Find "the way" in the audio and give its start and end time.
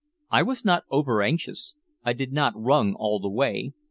3.19-3.73